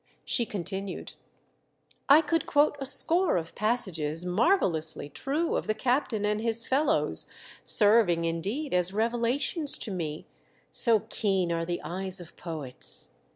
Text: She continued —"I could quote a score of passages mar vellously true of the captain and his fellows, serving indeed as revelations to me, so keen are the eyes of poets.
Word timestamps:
She 0.25 0.47
continued 0.47 1.13
—"I 2.09 2.21
could 2.21 2.47
quote 2.47 2.75
a 2.79 2.87
score 2.87 3.37
of 3.37 3.53
passages 3.53 4.25
mar 4.25 4.57
vellously 4.59 5.13
true 5.13 5.55
of 5.55 5.67
the 5.67 5.75
captain 5.75 6.25
and 6.25 6.41
his 6.41 6.65
fellows, 6.65 7.27
serving 7.63 8.25
indeed 8.25 8.73
as 8.73 8.93
revelations 8.93 9.77
to 9.77 9.91
me, 9.91 10.25
so 10.71 11.01
keen 11.01 11.51
are 11.51 11.65
the 11.65 11.81
eyes 11.83 12.19
of 12.19 12.35
poets. 12.35 13.11